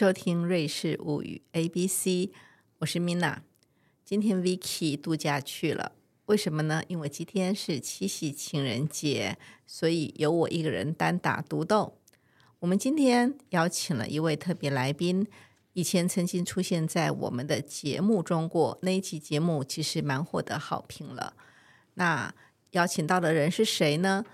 [0.00, 2.10] 收听《瑞士物语 A B C》，
[2.78, 3.40] 我是 Mina。
[4.02, 5.92] 今天 Vicky 度假去了，
[6.24, 6.82] 为什么呢？
[6.88, 9.36] 因为今天是七夕情人节，
[9.66, 11.98] 所以由我一个人单打独斗。
[12.60, 15.26] 我们今天邀请了一位特别来宾，
[15.74, 21.34] 以前曾经出现在我们的节目中过，那一期节目其实蛮获得好评了。
[21.92, 22.34] 那
[22.70, 24.24] 邀请到的人是谁呢？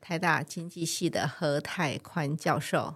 [0.00, 2.94] 台大经济系的何泰宽教授。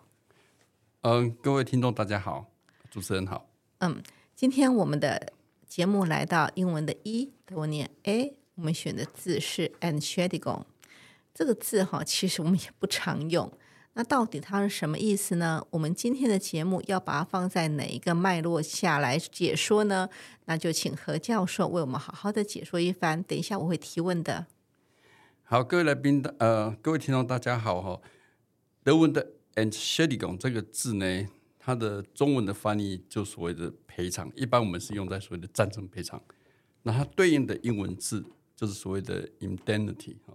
[1.03, 2.51] 嗯，各位听众大家好，
[2.91, 3.49] 主持人好。
[3.79, 4.03] 嗯，
[4.35, 5.33] 今天我们的
[5.65, 10.65] 节目来到英文的一，我念 A，我们选的字是 “entschädigung”
[11.33, 13.49] 这个字哈，其实我们也不常用。
[13.93, 15.65] 那到底它是什么意思呢？
[15.71, 20.09] 我们今天的节目要把它放在哪一个脉络下来解说呢？
[20.47, 23.23] 那就请何教授为我们好好的解说一番。
[23.23, 24.47] 等一下我会提问的。
[25.45, 28.01] 好，各位来宾的呃，各位听众大家好哈。
[28.83, 29.35] 德文的。
[29.61, 31.29] Entschädigung 这个字呢，
[31.59, 36.23] 它的中文的翻译就所谓的赔偿，一般我们是用在所谓的战争赔偿。
[36.83, 40.35] 那它对应的英文字就是所谓的 indemnity 哈。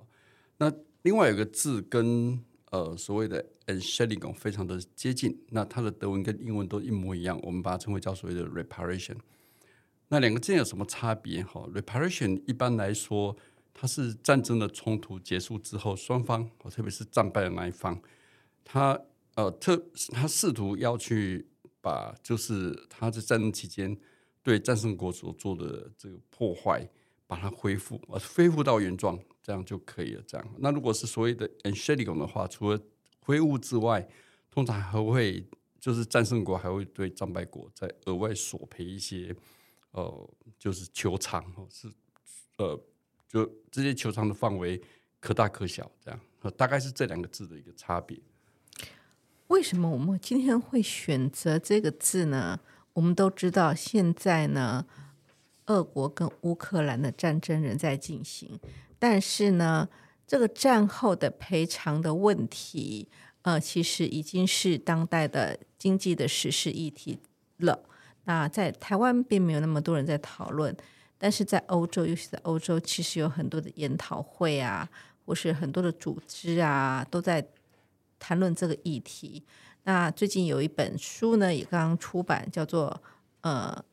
[0.57, 0.71] 那
[1.03, 9.15] 另外有个字跟呃所谓的 Entschädigung 非常的接近，那它的德文跟英文都一模一样，我们把它称为叫所谓的 reparation。
[10.09, 13.35] 那两个字有什么差别哈？reparation 一般来说，
[13.73, 17.99] 它是战争的冲突结束之后，双方哦特别是战败的那一方，
[18.63, 18.99] 他
[19.35, 19.75] 呃，特
[20.11, 21.47] 他试图要去
[21.81, 23.97] 把，就是他在战争期间
[24.41, 26.87] 对战胜国所做的这个破坏，
[27.25, 27.99] 把它恢复，
[28.35, 30.23] 恢复到原状，这样就可以了。
[30.27, 31.73] 这样，那如果是所谓的嗯
[32.19, 32.79] 的话，除了
[33.21, 34.07] 恢复之外，
[34.51, 35.43] 通常还会
[35.79, 39.35] 就是战胜国还会对战败国再额外索赔一些，
[39.91, 40.29] 呃，
[40.59, 41.91] 就是求偿，是
[42.59, 42.79] 呃，
[43.27, 44.79] 就这些球场的范围
[45.19, 46.19] 可大可小，这样，
[46.55, 48.19] 大概是这两个字的一个差别。
[49.53, 52.59] 为什么我们今天会选择这个字呢？
[52.93, 54.83] 我们都知道，现在呢，
[55.67, 58.59] 俄国跟乌克兰的战争仍在进行，
[58.97, 59.87] 但是呢，
[60.25, 63.07] 这个战后的赔偿的问题，
[63.43, 67.19] 呃，其实已经是当代的经济的时事议题
[67.57, 67.83] 了。
[68.23, 70.75] 那在台湾并没有那么多人在讨论，
[71.19, 74.89] 但是在欧洲，尤其在欧洲，其实有很多的研讨会啊，
[75.27, 77.45] 或是很多的组织啊，都在。
[78.23, 79.43] 谈论这个议题，
[79.83, 82.89] 那最近有一本书呢，也刚刚出版，叫做
[83.41, 83.83] 《呃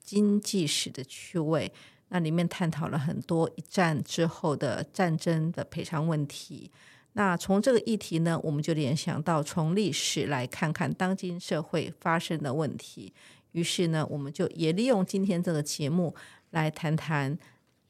[0.00, 1.68] 经济史的趣味》，
[2.10, 6.70] 那里面探讨了很多一战之后的战争的赔偿问题。
[7.14, 13.12] 那从这个议题呢，我们就联想到从历史来看看当今社会发生的问题。
[13.50, 16.14] 于是呢，我们就也利用今天这个节目
[16.50, 17.36] 来谈谈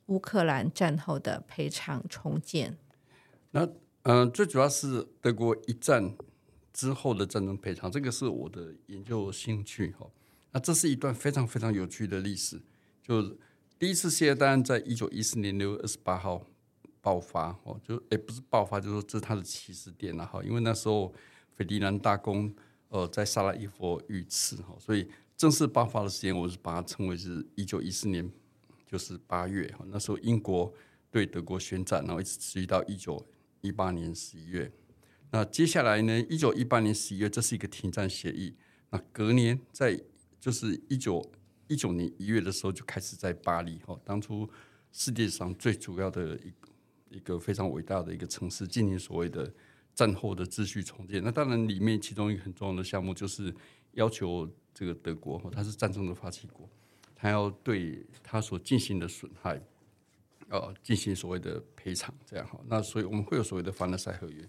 [0.06, 2.78] 乌克兰战后的赔偿重建。
[3.50, 3.68] 那。
[4.04, 6.16] 嗯，最主要是德国一战
[6.72, 10.06] 之后的战争赔偿，这个是我的研究兴趣哈。
[10.52, 12.58] 那这是一段非常非常有趣的历史，
[13.02, 13.36] 就是
[13.78, 16.46] 第一次世界大战在一九一四年六月二十八号
[17.02, 20.42] 爆发哦，就也不是爆发，就是说这是他的起始点了哈。
[20.42, 21.12] 因为那时候
[21.54, 22.50] 斐迪南大公
[22.88, 25.06] 呃在萨拉伊佛遇刺哈，所以
[25.36, 28.32] 正式爆发的时间我是把它称为是一九一四年，
[28.86, 29.84] 就是八月哈。
[29.88, 30.72] 那时候英国
[31.10, 33.22] 对德国宣战，然后一直持续到一九。
[33.60, 34.72] 一八年十一月，
[35.30, 36.20] 那接下来呢？
[36.28, 38.54] 一九一八年十一月，这是一个停战协议。
[38.90, 40.00] 那隔年，在
[40.40, 41.24] 就是一九
[41.68, 44.48] 一九年一月的时候，就开始在巴黎哈，当初
[44.90, 49.52] 世界上最主要的一一个非常伟大的一个城市，进行所谓的
[49.94, 51.22] 战后的秩序重建。
[51.22, 53.54] 那当然，里面其中一个很重要的项目，就是
[53.92, 56.68] 要求这个德国，它是战争的发起国，
[57.14, 59.60] 它要对它所进行的损害。
[60.50, 62.60] 呃，进行所谓的赔偿，这样哈。
[62.66, 64.46] 那所以我们会有所谓的凡尔赛合约，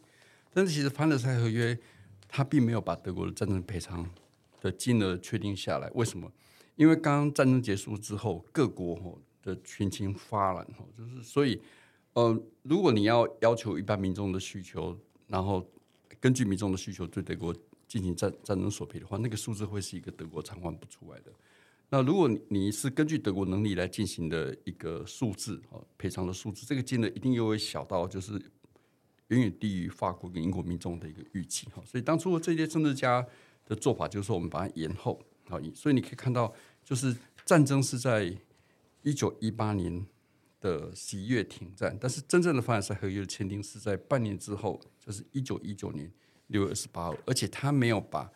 [0.52, 1.78] 但是其实凡尔赛合约
[2.28, 4.10] 它并没有把德国的战争赔偿
[4.60, 5.90] 的金额确定下来。
[5.94, 6.32] 为什么？
[6.76, 11.62] 因为刚刚战争结束之后，各国哈的群情发展哈，就是所以
[12.14, 14.98] 呃，如果你要要求一般民众的需求，
[15.28, 15.64] 然后
[16.20, 17.56] 根据民众的需求对德国
[17.88, 21.32] 进行战战争索赔的话，那个数字会是一个德国偿还不出来的。
[21.94, 28.42] 那如果你是根据德国能力来进行的一个数字啊赔偿的数字，这个金额一定又会小到就是
[29.28, 31.84] 远远低于法国跟英国民众的一个预期哈。
[31.86, 33.28] 所以当初这些政治家
[33.66, 35.60] 的做法就是说，我们把它延后啊。
[35.76, 38.34] 所以你可以看到，就是战争是在
[39.02, 40.06] 一九一八年
[40.62, 46.10] 的十一月停战，但是真正的凡尔赛合约的签订是在半年之后，就是一九一九年
[46.48, 48.32] 六月二十八号，而且他没有把。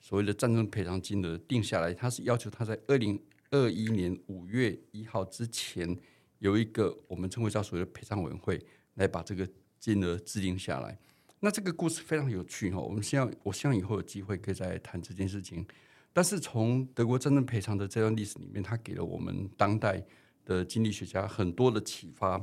[0.00, 3.20] 所谓的战争赔偿金额定下来，他是要求他在二零
[3.50, 5.96] 二一年五月一号之前
[6.38, 8.60] 有一个我们称为叫所谓的赔偿委员会
[8.94, 9.48] 来把这个
[9.78, 10.98] 金额制定下来。
[11.40, 15.66] 那这个故事非常有趣哈，我们希望我希望以后有机会可以再谈这件事情。
[16.12, 20.02] 但是从德国战争赔偿的这段历史里面，它给了我们当代
[20.46, 22.42] 的经济学家很多的启发，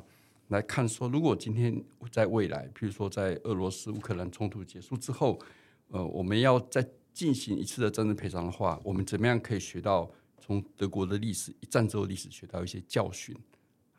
[0.50, 5.39] 来看说，如果今天在未来，譬如说在俄罗斯乌克兰冲突结束之后，
[5.88, 13.36] 呃，我们要在进行一次的战争赔偿的话，我们怎么样可以学到从德国的历史一战之后历史学到一些教训？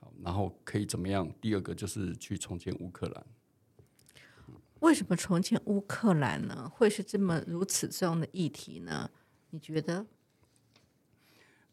[0.01, 1.33] 好，然后可以怎么样？
[1.41, 3.27] 第二个就是去重建乌克兰。
[4.81, 6.69] 为什么重建乌克兰呢？
[6.75, 9.11] 会是这么如此重要的议题呢？
[9.51, 10.05] 你觉得？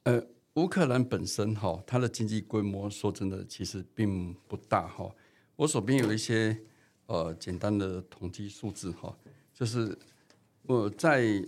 [0.04, 5.14] 呃，乌克兰本身哈，它的经济规模说真的其实并不大哈。
[5.58, 6.58] 我手边有一些
[7.08, 9.18] 呃简单的统计数字哈，
[9.54, 9.98] 就是
[10.72, 11.46] 我在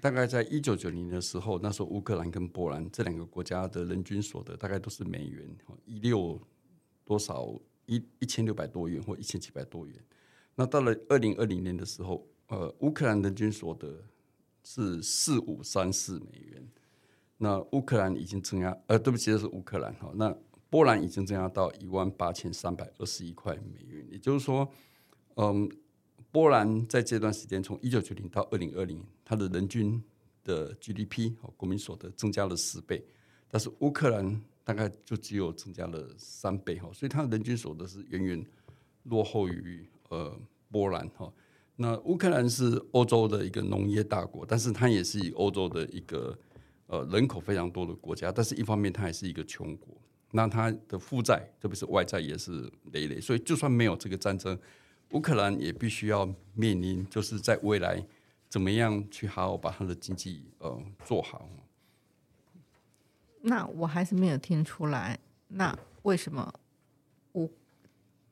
[0.00, 5.48] 大概在一九九零的时候，那时候乌克兰跟波兰这两个国家的人均所得大概都是美元
[5.84, 6.40] 一六
[7.04, 7.54] 多少
[7.86, 9.94] 一一千六百多元或一千七百多元。
[10.56, 14.02] 那到了二零二零年的时候，呃，乌克兰人均所得
[14.64, 16.68] 是四五三四美元。
[17.36, 20.10] 那乌克兰已经增加，呃，对不起，这是乌克兰哈。
[20.16, 20.36] 那
[20.68, 24.04] 波兰已经增加到一万八千三百二十一块美元。
[24.10, 24.68] 也就是说，
[25.36, 25.70] 嗯，
[26.30, 30.02] 波兰在这段时间从一九九零到二零二零，它的人均
[30.44, 33.04] 的 GDP 和国民所得增加了十倍，
[33.50, 38.46] 但是乌克兰大概就只有增加了三倍哈，所以它的人均所得是远远
[39.04, 39.86] 落后于。
[40.10, 40.34] 呃，
[40.70, 41.30] 波兰哈，
[41.76, 46.34] 那乌克兰是欧洲的一个农业大国，但是它也是以欧洲的一个
[46.86, 49.94] 呃人口非常多的国家，但是一方面它还是一个穷国，
[50.30, 54.58] 那它的负债特别是外债也是累累，所以就算没有这个战争，
[55.10, 58.06] 乌克兰也必须要面临就是在未来
[58.48, 61.48] 怎么样去好好把它的经济呃做好。
[63.42, 65.18] 那我还是没有听出来，
[65.48, 66.52] 那为什么
[67.34, 67.50] 乌？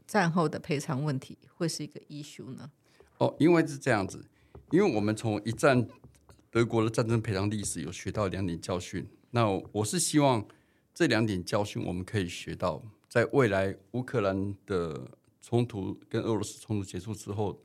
[0.06, 2.70] 战后的赔偿问题会是一个 issue 呢？
[3.18, 4.24] 哦，因为是这样子，
[4.70, 5.88] 因为我们从一战
[6.50, 9.08] 德国的战争赔偿历史有学到两点教训。
[9.30, 10.46] 那我是希望
[10.94, 15.10] 这两点教训我们可以学到，在未来乌克兰的
[15.46, 17.56] 冲突跟俄罗斯冲突结束之后，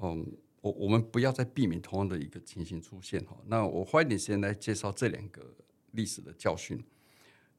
[0.00, 0.26] 嗯，
[0.62, 3.36] 我我们不要再避免同样的一个情形出现哈。
[3.44, 5.54] 那我花一点时间来介绍这两个
[5.90, 6.82] 历史的教训。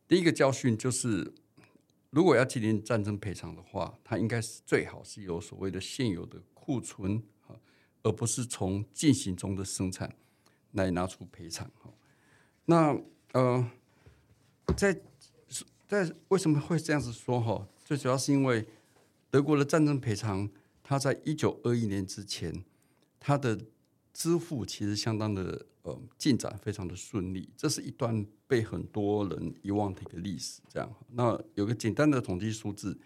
[0.07, 1.31] 第一个教训就是。
[2.13, 7.55] 如果要进行战争赔偿的话，它应该是最好是有所谓的现有的库存啊，
[8.03, 10.13] 而不是从进行中的生产
[10.73, 11.89] 来拿出赔偿哈。
[12.65, 13.71] 那呃，
[14.75, 14.99] 在
[15.87, 17.65] 在为什么会这样子说哈？
[17.85, 18.67] 最主要是因为
[19.31, 20.49] 德国的战争赔偿，
[20.83, 22.65] 它在一九二一年之前，
[23.17, 23.57] 它的
[24.13, 30.61] 支付其实相当的呃进展非常的顺利，这是一段被很多人遗忘的一个历史。
[30.67, 32.99] 这样，那有个简单的统计数字，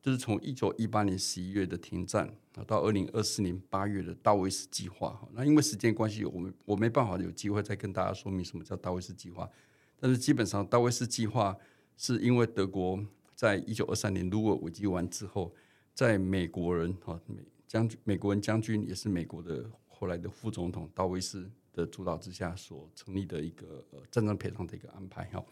[0.00, 5.28] 就是从一九一八年十一月的停战啊，到二零二四年八月的大卫斯计划。
[5.32, 9.50] 那因为时间关系，我们我没办法有机会再跟大家说明什么叫大卫斯计划。
[9.98, 11.56] 但是基本上，大卫斯计划
[11.96, 13.04] 是因为德国
[13.34, 15.52] 在一九二三年卢尔危机完之后，
[15.94, 19.70] 在美国人哈美将军美国人将军也是美国的。
[19.94, 25.44] 后来的副总统道威斯的主导之下所成立的一个呃战争赔偿的一个安排哈，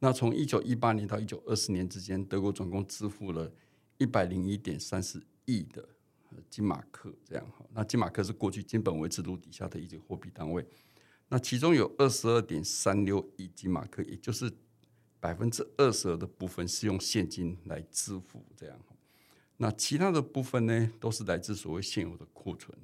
[0.00, 3.48] 那从一九一八年到一九二四年之间，德国总共支付了
[3.98, 5.88] 一百零一点三四亿的
[6.50, 10.66] 金马克，这样哈，那金马克是过去金本位制度底下的一个货币单位，
[11.28, 14.52] 那其中有二十二点三六亿金马克，也就是
[15.20, 18.76] 百分之二十二的部分是用现金来支付这样，
[19.56, 22.76] 那其他的部分呢，都是来自所谓现有的库存。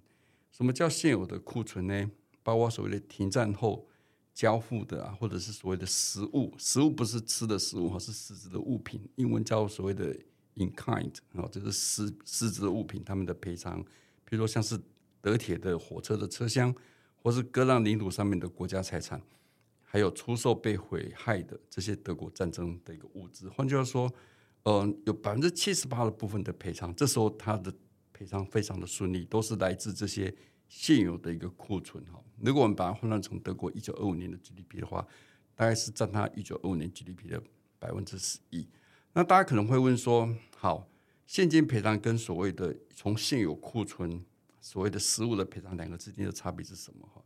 [0.50, 2.10] 什么叫现有的库存呢？
[2.42, 3.86] 包括所谓的停战后
[4.32, 10.16] 交付的啊，或者是所谓的实物，实物不是吃的食物，而是实质的物品，英文叫所谓的
[10.54, 13.82] in kind 啊，就是实实质的物品，他们的赔偿，
[14.24, 14.80] 比如说像是
[15.20, 16.74] 德铁的火车的车厢，
[17.16, 19.20] 或是割让领土上面的国家财产，
[19.82, 23.48] 还有出售被毁害的这些德国战争的一个物资。
[23.48, 24.10] 换句话说，
[24.68, 27.72] 呃，有百分之七十八的部分的赔偿，这时候它的。
[28.10, 30.34] 赔偿非常的顺利，都是来自这些
[30.66, 32.20] 现有的一个库存哈。
[32.40, 35.06] 如果我们把它换算成德国一九二五年的 GDP 的话，
[35.54, 37.40] 大概是占它一九二五年 GDP 的
[37.78, 38.68] 百分之十一。
[39.12, 40.88] 那大家可能会问说，好，
[41.28, 44.24] 现金赔偿跟所谓的从现有库存
[44.60, 47.22] 所谓的实物的赔偿两个之间的差别是什么哈？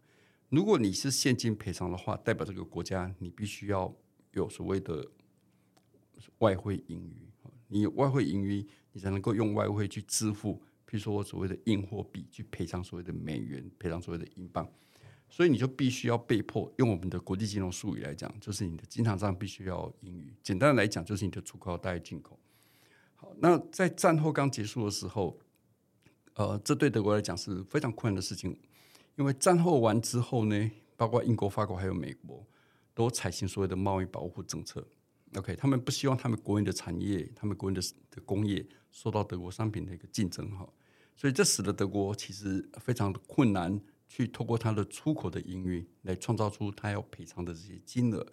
[0.50, 3.90] 如果你是现金赔偿的话，代表这个国家你必须要
[4.32, 5.10] 有所谓的
[6.40, 7.31] 外汇盈余，
[7.72, 10.62] 你有外汇盈余，你才能够用外汇去支付。
[10.84, 14.70] 比如说我所谓的硬货币去赔偿所谓的美元，赔偿所谓的英镑，
[15.30, 20.34] 所以你就必须要被迫用我们的国际金融术语来讲，就是你的经常账必须要盈余。
[20.42, 22.38] 简单的来讲，就是你的出口大于进口。
[23.14, 25.38] 好，那在战后刚结束的时候，
[26.34, 28.54] 呃，这对德国来讲是非常困难的事情，
[29.16, 32.44] 因为战后完之后呢，包括英国、法国还有美国，
[32.92, 34.86] 都采行所谓的贸易保护政策。
[35.36, 40.68] OK，他们不希望他们国营的产业、他们国营的的工业受到德国商品的一个竞争哈，
[41.16, 48.26] 所以这使得德国其实非常的困难，去透过它的出口的盈余来创造出它要赔偿的这些金额。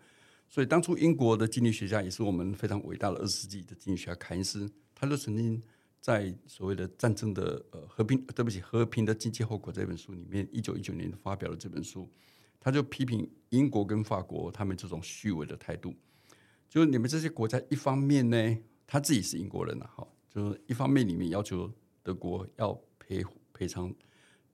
[0.50, 5.62] 所以当初英国的经济学家也是我们非常伟大的二十世纪的经济学家凯恩斯，他就曾经
[6.01, 12.10] 在所谓的战争的呃和平，对不起，和平的经济后果这本书里面，一九一九年发表了这本书，
[12.60, 15.94] 他就批评英国跟法国他们这种虚伪的态度。
[16.70, 21.70] 就是你们这些国家，一方面呢，他自己是英国人呐，哈，就是一方面里面要求
[22.04, 23.92] 德国要赔赔偿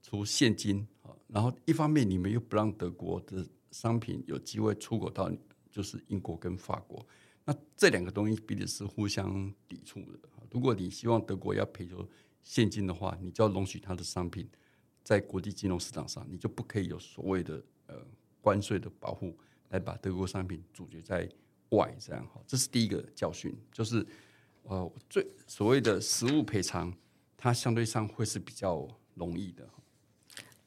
[0.00, 5.30] 出现金啊，然后一方面你们又不让德国的商品有机会出口到
[5.70, 7.06] 就是英国跟法国，
[7.44, 10.18] 那这两个东西彼此是互相抵触的。
[10.50, 12.08] 如果你希望德国要赔求
[12.42, 14.48] 现金的话，你就要容许它的商品
[15.04, 17.96] 在国际金融市场上，你就不可以有所谓的呃
[18.40, 19.36] 关税的保护
[19.68, 21.28] 来把德国商品阻绝在。
[21.70, 24.06] 外这样哈，这是第一个教训，就是
[24.62, 26.92] 呃，最所谓的实物赔偿，
[27.36, 29.68] 它相对上会是比较容易的。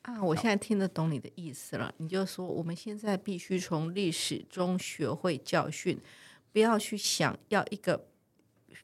[0.03, 1.93] 啊，我现在听得懂你的意思了。
[1.97, 5.99] 你就说，我们现在必须从历史中学会教训，
[6.51, 8.07] 不要去想要一个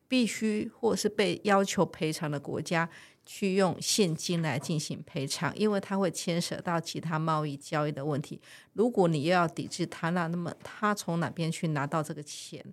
[0.07, 2.89] 必须或是被要求赔偿的国家。
[3.27, 8.39] 去用现金来进行赔偿，因为它会牵涉到其他贸易交易的问题。
[8.73, 12.63] 如果你又要抵制他，那那么他从哪边去拿到这个钱？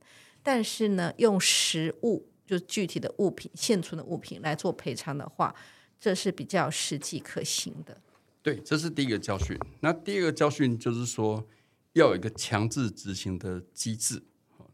[0.43, 5.55] 但是呢，用实物，就具体的物品、现存的物品来做赔偿的话，
[5.99, 7.99] 这是比较实际可行的。
[8.43, 9.59] 对，这是第一个教训。
[9.81, 11.49] 那第二个教训就是说，
[11.95, 14.23] 要有一个强制执行的机制。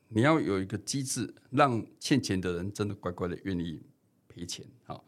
[0.08, 3.82] 你要有一个机制，让欠钱的人真的乖乖的愿意
[4.28, 4.66] 赔钱。
[4.84, 5.04] 好。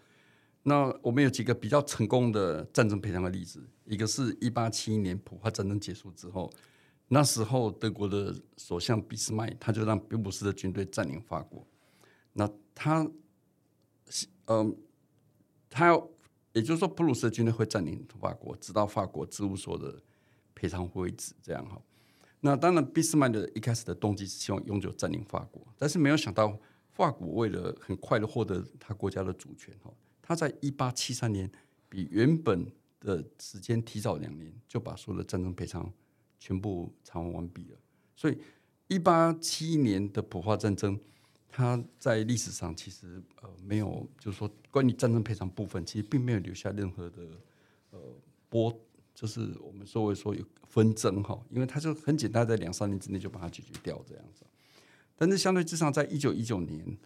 [0.63, 6.53] 那我们有几个比较成功的战争赔偿的例子，一个是一八七一年普法战争结束之后，
[7.09, 11.67] 那时候德国的首相俾斯麦他就让比姆斯的军队占领法国，
[12.35, 13.11] 那他，
[14.49, 14.77] 嗯，
[15.71, 16.09] 他要，
[16.53, 20.03] 也就是说普鲁士的军队会占领法国，直到法国支务所的
[20.55, 21.81] 赔偿为止，这样哈。
[22.41, 26.59] 那当然，俾斯麦的一开始的动机是希望永久占领法国，但是没有想到
[26.91, 29.93] 法国为了很快的获得他国家的主权哈。
[30.23, 31.51] 他在一八七三年
[31.89, 35.93] 比原本的时间提早两年，就把所有的战争赔偿
[36.39, 37.77] 全部偿还完毕了。
[38.17, 38.39] 所以，
[38.89, 40.99] 一八七一年的普法战争，
[41.49, 47.23] 它在历史上其实呃没有，就是说关于战争赔偿部分，其实并没有留下任何的
[47.91, 47.99] 呃
[48.49, 48.73] 波，
[49.21, 54.45] 就是我们所谓说有纷争哈，因为它就很简单，在两三年之内就把它解决掉这样子。
[55.17, 56.97] 但是相对之上，在一九一九年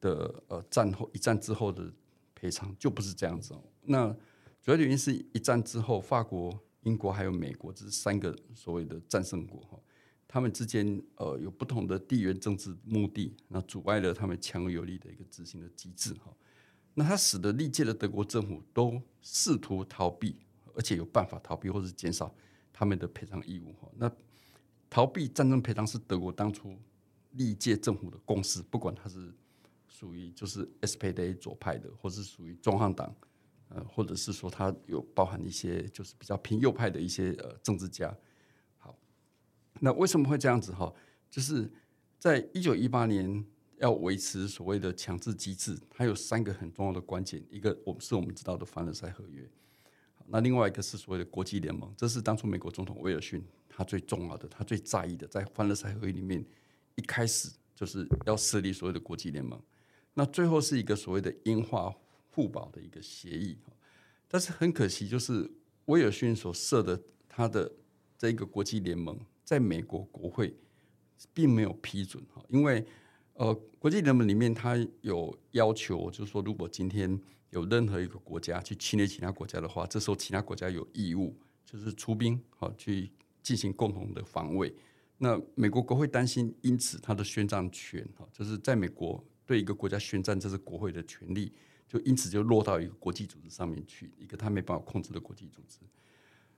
[0.00, 1.92] 的呃战后一战之后的。
[2.34, 3.54] 赔偿就不是这样子。
[3.82, 4.12] 那
[4.60, 9.78] 主要原因是一战之后，法国、英国还有美国这三个所谓的战胜国哈，
[10.26, 16.34] 他们之间呃有不同的地缘政治目的，那阻碍了他们强有力的一个执行的机制哈。
[16.94, 20.34] 那它使得历届的德国政府都试图逃避，
[20.74, 22.34] 而且有办法逃避或者减少
[22.72, 23.88] 他们的赔偿义务哈。
[23.96, 24.10] 那
[24.88, 26.76] 逃避战争赔偿是德国当初
[27.32, 29.32] 历届政府的共识，不管它是。
[29.88, 33.14] 属于就是 SPD 左派的，或是属于中汉党，
[33.68, 38.12] 呃，或者是说他有包含一些就是比较偏右派的一些呃政治家。
[38.78, 38.98] 好，
[39.78, 40.92] 那为什么会这样子哈？
[41.30, 41.70] 就是
[42.18, 43.44] 在一九一八年
[43.76, 49.48] 要维持所谓的强制机制，它有三个很重要的关键，一个我们是我们知道的凡尔赛合约，
[50.28, 56.44] 那另外一个是所谓的国际联盟，这是当初美国总统威尔逊他最重要的，他最在意的，在凡尔赛合议里面
[56.94, 59.60] 一开始就是要设立所谓的国际联盟。
[60.14, 61.94] 那最后是一个所谓的英化
[62.30, 63.56] 互保的一个协议，
[64.28, 65.50] 但是很可惜，就是
[65.86, 67.70] 威尔逊所设的他的
[68.18, 70.54] 这个国际联盟，在美国国会
[71.32, 72.84] 并没有批准哈，因为
[73.34, 77.18] 呃，国际联盟里面他有要求，就是说，如果今天
[77.52, 83.10] 有任何一个国家去侵略其他国家的话，这时候其他国家有义务就是出兵好去
[83.42, 84.74] 进行共同的防卫。
[85.16, 89.24] 那美国国会担心，因此他的宣战权哈，就是在美国。
[89.44, 91.52] 对一个国家宣战，这是国会的权利，
[91.86, 95.80] 就因此就落到一个国际组织上面去，一个他没办法控制的国际组织。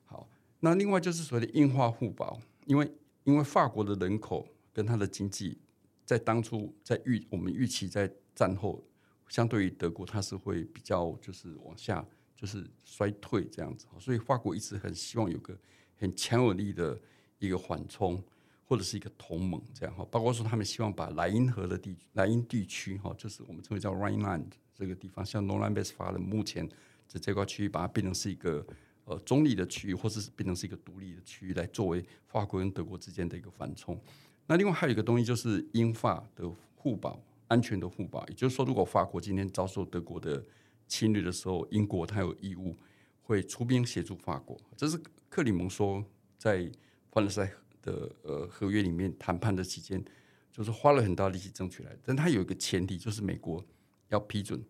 [0.04, 0.28] 好，
[0.60, 2.92] 那另外就是所谓的硬化互保，因为
[3.24, 5.58] 因为法国的人口跟它的经济，
[6.04, 8.84] 在当初在预我们预期在战后，
[9.28, 12.04] 相对于德国，它是会比较就是往下
[12.36, 15.58] 就是衰退这样子，所以法国一直很希望有个
[15.96, 17.00] 很强有力的
[17.38, 18.22] 一个缓冲。
[18.66, 26.10] 或者是一个同盟这样哈，包括说他们希望把莱茵河的地莱茵地区哈，就是我们称为叫 Rhineland 这个地方，像 n o r t h r n w e s t p h
[26.10, 26.66] a l 目前
[27.06, 28.66] 在这块区域把它变成是一个
[29.04, 34.00] 呃中立的区域，或者是变成是一个独立的区域，来作为法国跟德国之间的一个缓冲。
[34.46, 37.22] 那另外还有一个东西就是英法的互保，
[37.54, 40.44] 安全的互保，也就是说，如果法国今天遭受德国的
[40.88, 42.74] 侵略的时候，英国它有义务
[43.22, 44.60] 会出兵协助法国。
[44.76, 46.04] 这是克里蒙说
[46.36, 46.68] 在
[47.12, 47.48] 凡尔赛
[47.80, 50.04] 的呃合约里面谈判的期间，
[50.50, 51.96] 就是花了很大力气争取来。
[52.04, 53.64] 但它有一个前提，就是美国
[54.08, 54.60] 要批准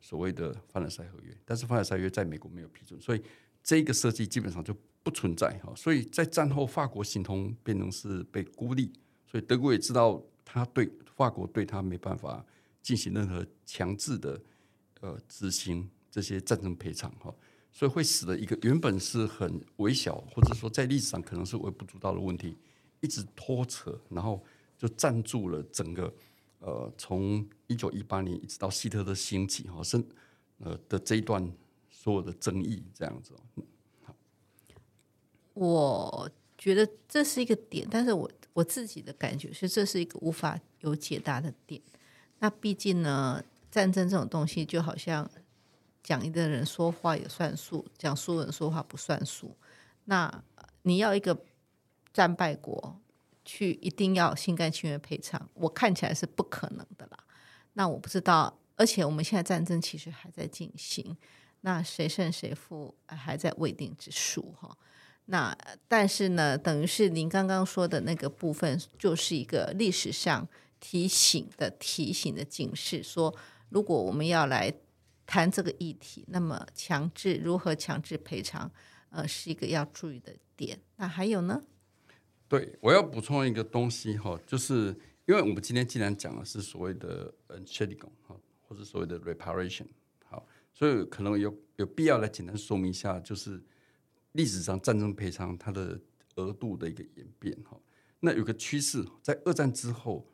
[0.00, 3.22] 所谓的凡尔赛合约，但是凡尔赛约在美国没有批准，所以
[3.62, 5.70] 这个设计基本上就不存在哈。
[5.76, 8.90] 所以在战后，法国形同变成是被孤立，
[9.30, 12.46] 所以德国也知道他对法国对他没办法
[12.80, 14.40] 进行任何强制的。
[15.02, 17.32] 呃，执行这些战争赔偿哈，
[17.70, 22.56] 所以会使得一个原本是很微小，或者说在历史上可能是微不足道的问题，
[23.00, 24.42] 一直拖扯，然后
[24.78, 26.12] 就占住了整个
[26.60, 30.02] 呃，从一九一八年一直到希特的兴起哈，甚
[30.60, 31.46] 呃的这一段
[31.90, 33.34] 所有的争议这样子。
[34.02, 34.16] 好，
[35.52, 41.80] 我觉得这是一个点，但是我我自己的感觉是，这是一个无法有解答的点。
[42.38, 43.44] 那毕竟呢？
[43.68, 45.30] 战争这种东西，就好像
[46.02, 49.54] 讲一个人说话也算数，讲书人说话不算数。
[50.04, 50.42] 那
[50.82, 51.38] 你要一个
[52.14, 52.98] 战败国
[53.44, 57.18] 去一定要心甘情愿赔偿，我看起来是不可能的啦。
[57.74, 61.14] 那我不知道，而且我们现在战争其实还在进行，
[61.60, 64.74] 那谁胜谁负还在未定之数哈。
[65.26, 65.56] 那
[65.86, 70.48] 但是呢，等于是您刚刚说的那个部分，就是一个历史上
[70.80, 73.34] 提醒的提醒的警示，说。
[73.68, 74.72] 如果我们要来
[75.26, 78.70] 谈这个议题，那么强制如何强制赔偿，
[79.10, 80.78] 呃，是一个要注意的点。
[80.94, 81.60] 那还有呢？
[82.48, 89.86] 对，我要补充一个东西哈，就是因为我们今天既然讲的是所谓的嗯 s h e d i n g 哈，或者所谓的 reparation，
[90.24, 93.60] 好，所以可能有有必要来简单说明一下，就是
[94.36, 96.00] 历史上战争赔偿它的
[96.36, 97.76] 额度的一个演变哈。
[98.20, 100.24] 那有个趋势，在二战之后，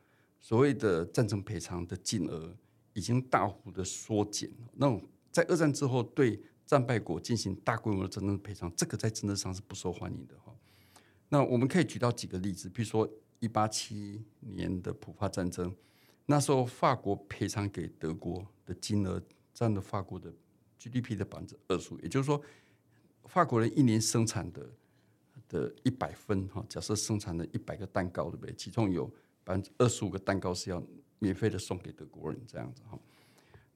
[0.40, 2.54] 所谓的战争赔偿的金额。
[2.94, 4.50] 已经大幅的缩减。
[4.74, 10.54] 那种在二战之后对战败国进行大规模的战争赔偿，这个在政治上是不受欢迎的哈。
[11.30, 13.10] 那我们可以举到几个例子，比如说
[13.40, 15.74] 一八七年的普法战争，
[16.26, 19.18] 那时候法国赔偿给德国的金额
[19.54, 20.30] 占了法国的
[20.78, 22.38] GDP 的百分之二十五，也就是说，
[23.32, 24.70] 法国人一年生产的
[25.48, 28.54] 的一百分哈，假设生产了一百个蛋糕，对不对？
[28.54, 29.06] 其中有
[29.42, 30.82] 百分之二十五个蛋糕是要。
[31.22, 32.98] 免费的送给德国人这样子哈，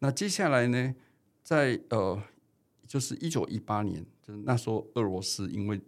[0.01, 0.93] 那接下来呢，
[1.45, 2.21] 在呃，
[2.89, 5.81] 就是一九一八年，就是那时候俄罗斯因为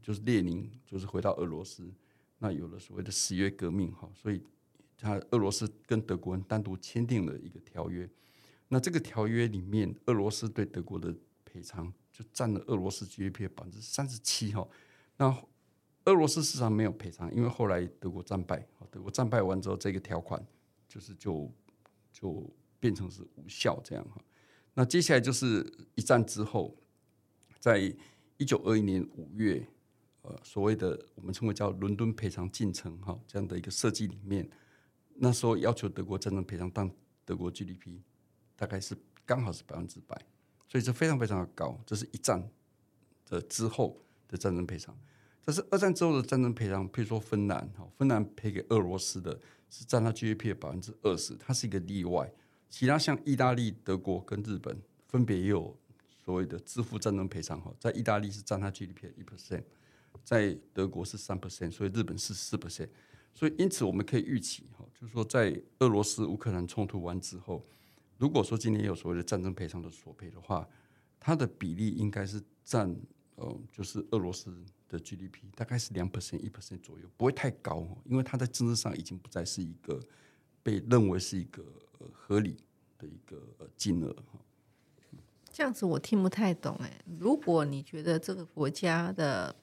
[0.00, 1.92] 就是列宁就是回到俄罗斯，
[2.38, 4.40] 那有了所谓的十月革命哈，所以
[4.96, 8.08] 他俄罗斯跟德国人单独签订了一个条约，
[8.68, 11.12] 那这个条约里面，俄罗斯对德国的
[11.44, 14.68] 赔偿就占了俄罗斯 GDP 百分之三十七哈，
[15.16, 15.34] 那
[16.04, 20.46] 俄罗斯市场没有赔偿，因为后来德国战败，德国战败完之后，这个条款。
[20.88, 21.50] 就是就
[22.12, 24.20] 就变成是无效这样哈，
[24.74, 26.76] 那接下来就是一战之后，
[27.58, 27.78] 在
[28.36, 29.66] 一九二一年五月，
[30.20, 34.46] 呃，所谓的我们称为叫伦敦赔偿进程哈这样的一个设计里面，
[35.14, 36.94] 那时候要求德国战争赔偿，但
[37.24, 38.02] 德国 GDP
[38.54, 38.94] 大概是
[39.24, 40.22] 刚好是百分之百，
[40.72, 41.78] 所以这非常非常的高。
[41.84, 42.42] 这是一战
[43.26, 44.96] 的之后的战争赔偿，
[45.44, 49.38] 这是二战之后的战争赔偿，譬如说芬兰哈，芬兰赔给俄罗斯的。
[49.74, 52.30] 是占它 GDP 的百分之二十，它是一个例外。
[52.68, 55.74] 其他像意大利、德国跟日本，分别也有
[56.22, 57.58] 所谓的支付战争赔偿。
[57.58, 59.64] 哈，在意大利是占它 GDP 的一 percent，
[60.22, 62.90] 在德国是三 percent，所以日本是四 percent。
[63.32, 67.66] 所以因此我们可以预期，哈，就是说在俄罗斯乌克兰冲突完之后，
[68.22, 70.68] 如果说今年有所谓的战争赔偿的索赔的话，
[71.18, 72.88] 它的比例应该是占，
[73.34, 74.54] 呃，就是俄罗斯。
[74.92, 79.98] 的 GDP 大概是两 percent 一 percent 左右，不会太高，因为它在政治上已经不再是一个
[80.62, 81.64] 被认为是一个
[82.12, 82.58] 合理
[82.98, 83.40] 的一个
[83.74, 84.38] 金额哈。
[85.50, 86.92] 这样子我听不太懂哎。
[87.18, 89.56] 如果你觉得这个国家的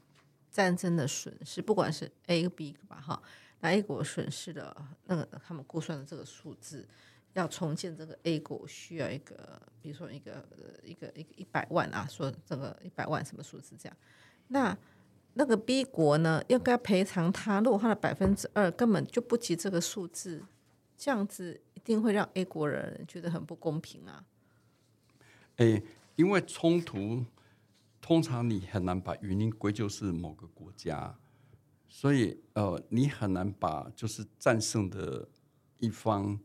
[0.49, 3.21] 战争的损失，不管是 A B 吧哈，
[3.59, 6.89] 那 A 国损失的那个他们估算的这个数字，
[7.33, 10.45] 要重建这个 A 国需要一个，比如说一个
[10.83, 13.97] 一个一个一百万啊，说这个一百万什么数字这样，
[14.47, 14.77] 那。
[15.35, 20.43] 那个 B 国呢，要该赔偿他，如果他的百分之二根本就不及这个数字，
[20.97, 24.25] 这样子一定会让 A 国人觉得很不公平啊。
[25.57, 25.83] 诶，
[26.15, 27.23] 因为冲突
[28.01, 31.15] 通常你很难把原因归咎是某个国家，
[31.87, 35.29] 所以呃，你很难把就是战胜的
[35.77, 36.37] 一方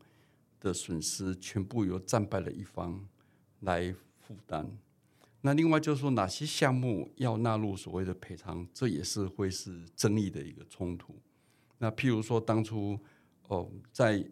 [0.59, 3.07] 的损失全部由战败的一方
[3.61, 4.77] 来负担。
[5.41, 11.15] 那另外就是说，哪些项目要纳入所谓的赔偿，这也是会是争议的一个冲突。
[11.77, 12.99] 那譬如说，当初
[13.47, 14.27] 哦，在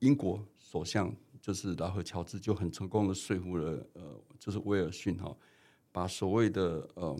[0.00, 5.34] 英国首相就是拉赫乔治就很成功的说服了呃，就是威尔逊哈，
[5.90, 7.18] 把所谓的呃，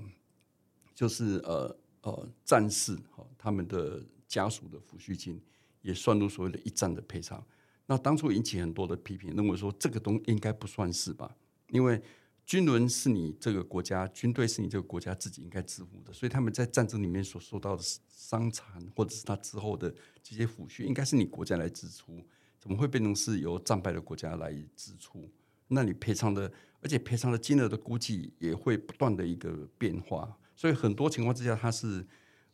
[0.94, 5.40] 就是呃呃战士哈他们的家属的抚恤金
[5.80, 7.42] 也算入所谓的一战的赔偿。
[7.86, 11.36] 那当初引起很多的批评，认为说这个东应该不算是吧，
[11.68, 12.02] 因为。
[12.46, 19.90] 军轮是你这个国家，军队是你这个国家自己应该支付的，所以他们在战争里面所受到的伤残，或者是他之后的
[20.22, 22.22] 这些抚恤，应该是你国家来支出，
[22.60, 25.26] 怎么会变成是由战败的国家来支出？
[25.68, 32.06] 那你赔偿的，而且赔偿的金额的估计也会不断的一个变化，所以很多情况之下，它是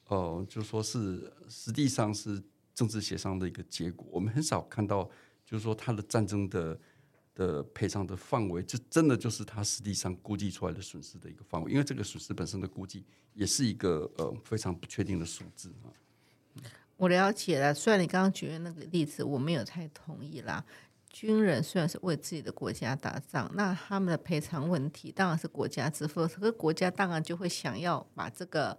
[0.06, 2.40] 呃，就说是实际上是
[2.80, 4.06] 政治协商的一个结果。
[4.10, 5.04] 我们很少看到，
[5.44, 6.78] 就是说他的战争的。
[7.32, 15.88] 的赔偿的范围，这真的就是他实际上估计出来的损失的一个范围，因为这个损失本身的估计也是一个呃非常不确定的数字啊。
[16.98, 20.62] 我了解了，虽然你刚刚举的那个例子我没有太同意啦。
[21.08, 28.76] 军人虽然是为自己的国家打仗，那他们的赔偿问题当然是国家支付，可是国家当然就会想要把这个。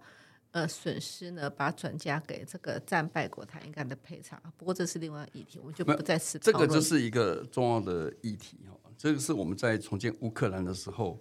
[0.52, 4.40] 呃，损失呢，把转嫁给这个战败国，他应该的赔偿。
[4.58, 8.78] 不过这是另外议题，我们就不再此这个就是一个重要的议题哈。
[8.98, 11.18] 这个是我们在重建乌克兰的时候，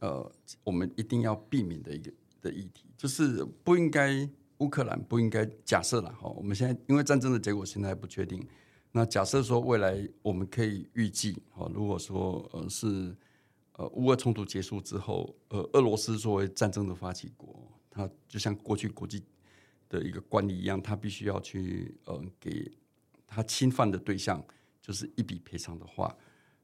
[0.00, 0.32] 呃，
[0.64, 6.28] 我们一定要避免的一个的议题，就是不应该乌克兰不应该假设了哈。
[6.30, 8.44] 我们现在因为战争的结果现在还不确定，
[8.90, 13.16] 那假设说未来我们可以预计哈，如果说呃是
[13.74, 17.70] 呃乌俄冲突结束之后，呃，俄罗斯作为战争的发起国。
[17.94, 19.22] 他就像过去国际
[19.90, 22.72] 的一个惯例一样，他必须要去呃给
[23.26, 24.42] 他侵犯的对象
[24.80, 26.16] 就是一笔赔偿的话，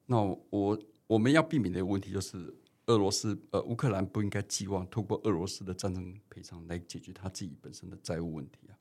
[0.06, 0.16] 那
[0.48, 2.54] 我我们要避免的一个问题就是
[2.86, 8.72] 俄罗斯呃乌克兰不应该寄望通过俄罗斯的战争赔偿来解决他自己本身的债务问题啊，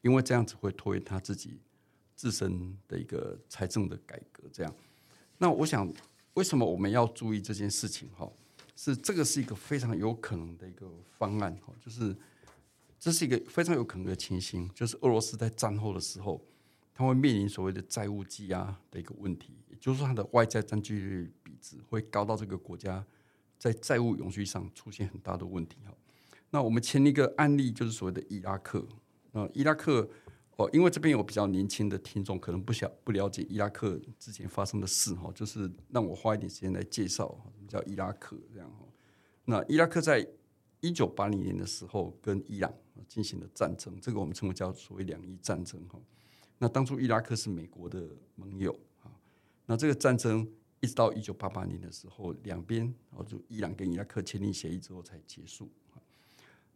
[0.00, 1.60] 因为这样子会拖延他自己
[2.16, 4.42] 自身的一个财政的改革。
[4.52, 4.74] 这样，
[5.38, 5.88] 那我想
[6.34, 8.28] 为什么我们要注意这件事情哈？
[8.74, 12.16] 是这个是一个非常有可能的一个方案哈，就是
[12.98, 16.44] 这是一个非常有可能的情形，就是俄罗斯在战后的时候，
[16.94, 23.04] 它会面临所谓的债务积压的一个问题，也就是说它的外债占据率比值会高到这个国家
[23.58, 25.94] 在债务永续上出现很大的问题哈。
[26.50, 28.86] 那我们前一个案例就是所谓的伊拉克，
[29.32, 30.08] 那伊拉克。
[30.56, 37.26] 哦，因为这边有比较年轻的听众，可能不晓不了解伊拉克之前发生的事哈，就是让我花一点时间来介绍
[37.72, 38.86] 叫伊拉克这样哈。
[39.44, 40.26] 那伊拉克在
[40.80, 42.72] 一九八零年的时候跟伊朗
[43.08, 45.98] 进行了战争，这个我们称为叫所谓两伊战争哈。
[46.58, 49.10] 那当初伊拉克是美国的盟友啊，
[49.66, 50.46] 那这个战争
[50.80, 55.70] 一直到一九八八年的时候，两边哦就伊朗跟伊拉克签订协议之后才结束。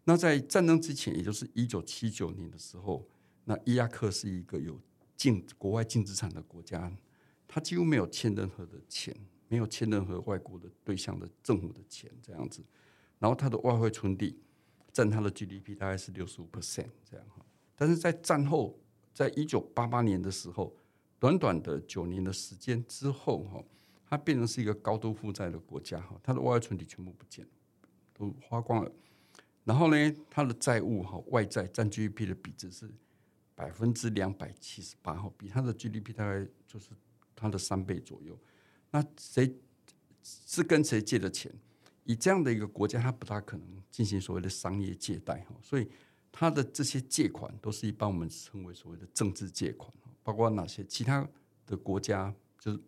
[0.04, 3.06] 那在战争之前，也就是一九七九年的时候。
[3.48, 4.76] 那伊拉克是一个有
[5.16, 6.92] 净国外净资产的国家，
[7.46, 9.16] 它几乎没有欠任何的钱，
[9.48, 12.64] 没有欠任何外国的对象的政府的钱这样子。
[13.18, 14.38] 然后它的外汇存底
[14.92, 17.44] 占它的 GDP 大概是六十五 percent 这样哈。
[17.74, 18.78] 但是在战后，
[19.12, 20.76] 在一九八八年的时候，
[21.18, 23.64] 短短的九年的时间之后哈，
[24.08, 27.46] 它变成是一个高度负债的国家哈，它的外汇存底全部不见，
[28.12, 28.92] 都花光了。
[29.64, 32.90] 然后呢，它的债务哈外债占 GDP 的比值是。
[33.58, 36.90] 百分之两百七十八，哈，比它的 GDP 大概就是
[37.34, 38.38] 它的三倍左右。
[38.90, 39.56] 那谁
[40.22, 41.52] 是跟谁借的钱？
[42.04, 45.88] 以这样的一个国家，它不大可能进行所谓的商业借贷，哈，所以
[46.30, 51.28] 它的这些借款都是一般我们称为所谓的政治借款，包括哪些其他
[51.66, 52.80] 的国家，就是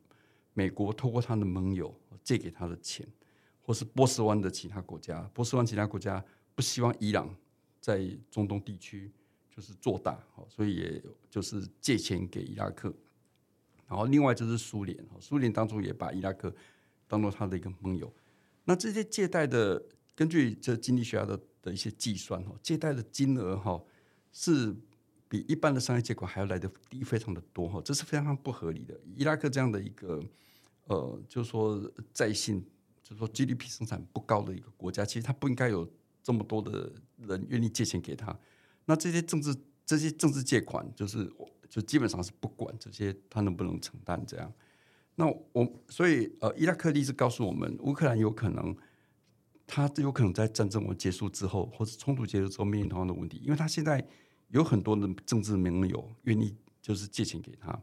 [0.55, 3.07] 美国透过他的盟友借给他的钱，
[3.61, 7.35] 或是波斯湾的其他国家，波斯湾其他国家不希望伊朗
[7.81, 9.11] 在中东地区。
[9.51, 10.17] 就是做大，
[10.49, 12.95] 所以也就是借钱给伊拉克，
[13.89, 16.55] 然后另外就是苏联，苏联当初也把伊拉克
[17.07, 18.13] 当做他的一个盟友。
[18.65, 19.83] 那这些借贷的，
[20.15, 23.83] 根据这经济学家的的一些计算，哈，借贷的金额哈
[24.31, 24.77] 是
[25.27, 28.99] 比一般的商业借款还要来的低，非常的多，哈，这是非常不合理的。
[29.17, 30.23] 伊拉克这样的一个
[30.85, 32.63] 呃，就是说在信，
[33.03, 35.91] 就是说 GDP 生产不高的一个国家，其实他不应该有
[36.23, 38.39] 这么多的人愿意借钱给他。
[38.85, 41.31] 那这些政治这些政治借款，就是
[41.69, 44.53] 就基本上是不管这些他能不能承担这样。
[45.17, 48.77] 那我所以呃，伊拉克历史告诉我们，乌克兰有可能
[49.67, 54.07] 他有可能在战争结束之后，或者冲突结束之后面临同样的问题，因为他现在
[54.49, 57.79] 有很多的政治盟友愿意就是借钱给他，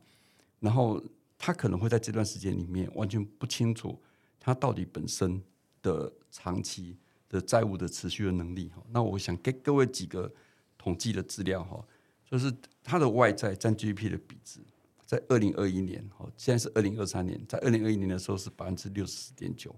[0.59, 1.03] 然后
[1.37, 4.01] 他可能会在这段时间里面完全不清楚
[4.39, 5.43] 他到底本身
[5.81, 8.81] 的长期的债务的持续的能力哈。
[8.89, 10.33] 那我想给各位几个
[10.77, 11.85] 统计的资料哈，
[12.29, 14.59] 就是它的外债占 GDP 的比值，
[15.05, 19.75] 在二零二一年哈，现在是二零二三年，在二零二一年的时候是百分之六十四点九。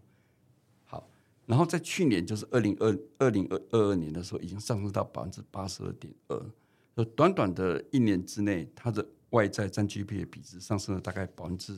[0.86, 1.10] 好，
[1.46, 6.52] 然后在去年就是二零二二零二二年的时候，已经上升到百分之八十二点二。
[6.96, 11.78] 就短短的一年之内，它的外债占 GDP 的比值上升了大概百分之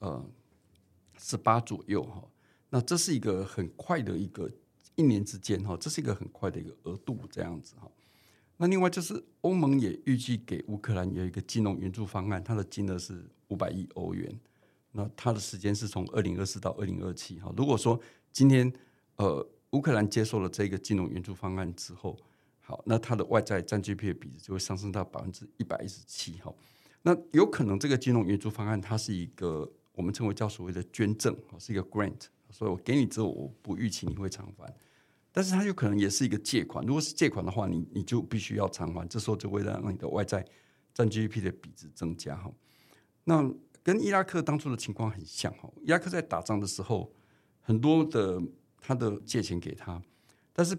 [0.00, 0.22] 呃
[1.16, 2.22] 十八左右哈。
[2.68, 4.50] 那这是一个很快的一个
[4.96, 7.90] 一年之间哈，这是一个很快的一个额度这样子哈。
[8.64, 14.40] 那另外就是欧盟也预计给乌克兰有一个金融援助方案，它的金额是五百亿欧元。
[14.92, 17.52] 那它的时间是从二零二四到二零二七哈。
[17.58, 18.00] 如果说
[18.32, 18.72] 今天
[19.16, 22.16] 呃乌克兰接受了这个金融援助方案之后，
[22.60, 26.38] 好，那它的外债占 GDP 的比值就会上升到百分之一百一十七。
[26.38, 26.50] 哈，
[27.02, 34.74] 那有可能这个金融援助方案它是一个我们称为叫所谓的捐赠，是一个 grant，所以我给你之后，我不预期你会偿还，
[35.34, 36.86] 但是它有可能也是一个借款。
[36.86, 40.46] 如果是借款的话，你你就必须要偿还，这时候就会让你的外债
[40.94, 42.36] 占 GDP 的比值增加。
[42.36, 42.52] 哈，
[43.24, 45.52] 那跟伊拉克当初的情况很像。
[45.54, 47.12] 哈，伊拉克在打仗的时候，
[47.60, 48.40] 很多的
[48.80, 50.00] 他的借钱给他，
[50.52, 50.78] 但是。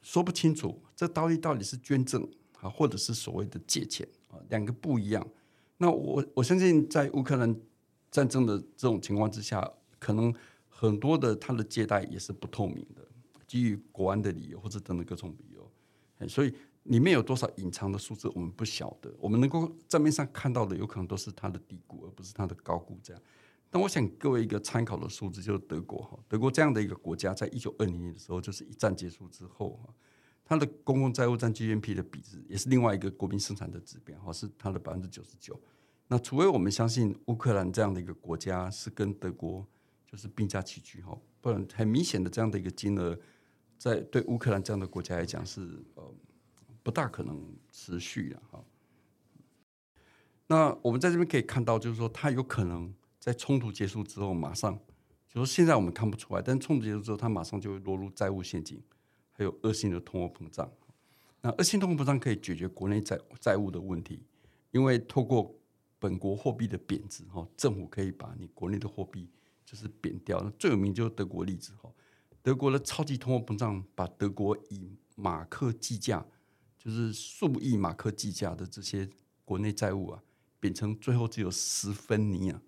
[0.00, 2.26] 说不清楚，这到底到底是捐赠
[2.60, 5.28] 啊，或者是所谓的借钱啊，两个不一样。
[5.76, 7.54] 那我我相信，在乌克兰
[8.08, 10.32] 战争的这种情况之下，可能
[10.68, 13.04] 很多的他的借贷也是不透明的，
[13.48, 15.68] 基于国安的理由或者等等各种理由。
[16.28, 19.12] 所以里面有多少隐藏的数字，我们不晓得。
[19.18, 22.98] 我们能够账面上看到的，有可能都是它的低估，而不是它的高估。
[23.02, 23.22] 这样。
[23.70, 29.94] 但我想各位一个参考的数字就是德国哈，德国这样的一个国家，在一九二零年的时候，就是一战结束之后哈，
[30.44, 35.60] 它的公共债务占 GDP 的比值也是另外一个国民生产的指标哈，是它的百分之九十九。
[36.08, 39.64] 那除非我们相信乌克兰这样的一个国家是跟德国
[40.10, 43.16] 就是并驾齐驱哈，不然很明显的这样的一个金额，
[43.78, 46.14] 在对乌克兰这样的国家来讲是呃
[46.82, 47.40] 不大可能
[47.72, 48.62] 持续的哈。
[50.48, 52.92] 那我们在这边可以看到，就是说它有可能。
[53.20, 54.78] 在冲突结束之后，马上
[55.26, 58.80] 就说现在我们看不出来，但冲突结束之后，它马上就会落入债务陷阱，
[59.32, 60.70] 还有恶性的通货膨胀。
[61.42, 64.22] 那恶性通货膨胀可以解决国内债债务的问题，
[64.70, 65.54] 因为透过
[65.98, 69.28] 本国货币的贬值，哈，政府可以把你国内的货币
[69.66, 70.40] 就是贬掉。
[70.40, 71.90] 那最有名就是德国例子，哈，
[72.42, 76.24] 德国的超级通货膨胀把德国以马克计价，
[76.78, 79.08] 就是数亿马克计价的这些
[79.44, 80.22] 国内债务啊，
[80.60, 82.62] 贬成最后只有十分尼啊。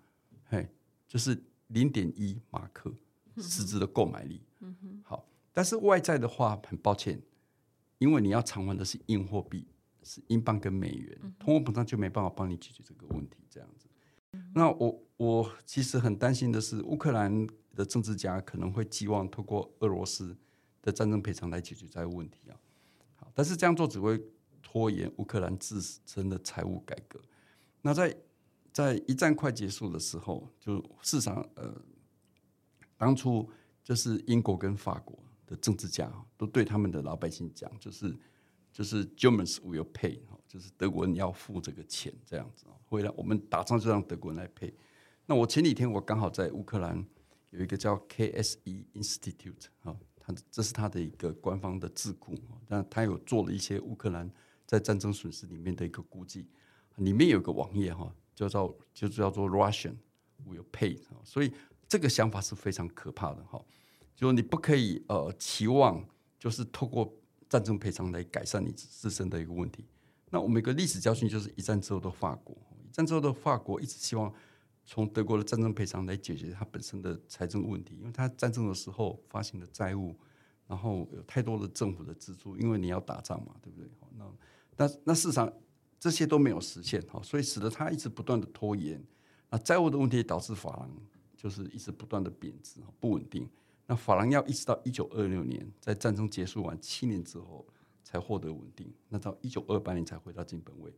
[0.45, 0.69] 嘿，
[1.07, 2.93] 就是零点一马克
[3.37, 4.41] 实质的购买力。
[4.59, 7.21] 嗯哼，好，但是外债的话，很抱歉，
[7.97, 9.65] 因为你要偿还的是硬货币，
[10.03, 13.37] 是英镑跟美元，通货膨胀就没办法帮你解决这个问题。
[13.49, 13.87] 这样子，
[14.53, 20.35] 那我我其实很担心的是，乌克兰的政治家可能会寄望透过俄罗斯
[20.81, 22.57] 的战争赔偿来解决债务问题啊。
[23.15, 24.21] 好，但是这样做只会
[24.61, 27.19] 拖延乌克兰自身的财务改革。
[27.81, 28.15] 那在
[28.71, 31.75] 在一战快结束的时候，就市场呃，
[32.97, 33.49] 当初
[33.83, 38.15] 就是英国跟法国的政治家都对他们的老百姓讲，就是
[38.71, 44.73] 就是 Germans will pay，就是德国人要付这个钱这样子啊，会让我们打仗就让德国人来赔。
[45.25, 47.05] 那我前几天我刚好在乌克兰
[47.51, 52.35] 有一个叫 KSE Institute 啊，它这是它的一个官方的智库，
[52.67, 54.29] 但它有做了一些乌克兰
[54.65, 56.47] 在战争损失里面的一个估计，
[56.95, 58.13] 里面有个网页哈。
[58.33, 59.93] 就叫就叫做 Russian
[60.47, 61.53] will pay，所以
[61.87, 63.63] 这个想法是非常可怕的哈。
[64.15, 66.03] 就你不可以呃期望
[66.39, 67.13] 就是透过
[67.47, 69.85] 战争赔偿来改善你自身的一个问题。
[70.31, 74.33] 那我们一个历史教训就是一战之后的法国，一战之后的法国一直希望
[74.85, 80.15] 从德国的战争赔偿来解决它本身的财政问题，因为它战争的时候发行的债务，
[80.67, 83.89] 然后有太多的政府的支出，因为你要打仗嘛，对不对？
[84.17, 84.25] 那
[84.77, 85.51] 那那市场。
[86.03, 88.99] 这些都没有实现哈，所以使得它一直不断的拖延。
[89.51, 90.89] 那债务的问题导致法郎
[91.37, 93.47] 就是一直不断的贬值，不稳定。
[93.85, 97.63] 那法郎要一直到一九二六年，在战争结束完七年之后
[98.03, 98.91] 才获得稳定。
[99.09, 100.91] 那到一九二八年才回到金本位。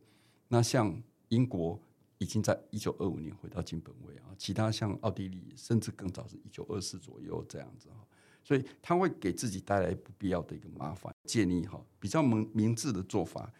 [0.48, 1.78] 那像英国
[2.24, 7.96] 已经在一九二五年回到金本位啊，其他像奥地利甚至更早是一九二四左右这样子哈。
[8.42, 11.14] 所以他会给自己带来不必要的一个麻烦。
[11.24, 13.52] 建议哈，比较明明智的做法